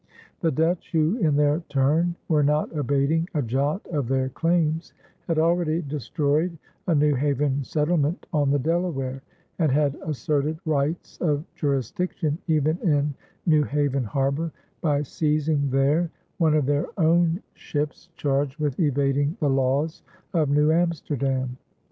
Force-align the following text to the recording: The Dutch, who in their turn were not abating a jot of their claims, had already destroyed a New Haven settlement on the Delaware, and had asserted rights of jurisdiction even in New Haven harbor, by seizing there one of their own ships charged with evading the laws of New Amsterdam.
The 0.39 0.49
Dutch, 0.49 0.93
who 0.93 1.17
in 1.19 1.35
their 1.35 1.59
turn 1.69 2.15
were 2.27 2.41
not 2.41 2.75
abating 2.75 3.29
a 3.35 3.43
jot 3.43 3.85
of 3.89 4.07
their 4.07 4.29
claims, 4.29 4.95
had 5.27 5.37
already 5.37 5.83
destroyed 5.83 6.57
a 6.87 6.95
New 6.95 7.13
Haven 7.13 7.63
settlement 7.63 8.25
on 8.33 8.49
the 8.49 8.57
Delaware, 8.57 9.21
and 9.59 9.71
had 9.71 9.95
asserted 10.03 10.57
rights 10.65 11.19
of 11.21 11.45
jurisdiction 11.53 12.39
even 12.47 12.79
in 12.79 13.13
New 13.45 13.61
Haven 13.61 14.03
harbor, 14.05 14.51
by 14.81 15.03
seizing 15.03 15.69
there 15.69 16.09
one 16.39 16.55
of 16.55 16.65
their 16.65 16.87
own 16.99 17.39
ships 17.53 18.09
charged 18.15 18.57
with 18.59 18.79
evading 18.79 19.37
the 19.39 19.51
laws 19.51 20.01
of 20.33 20.49
New 20.49 20.71
Amsterdam. 20.71 21.57